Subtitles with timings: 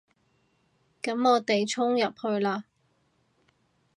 [1.03, 2.63] 噉我哋衝入去啦